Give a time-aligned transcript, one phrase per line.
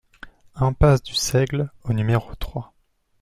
[0.55, 2.73] Impasse du Seigle au numéro trois